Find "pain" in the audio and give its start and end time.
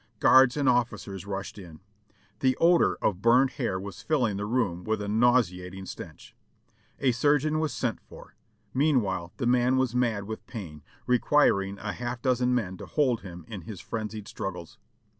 10.47-10.81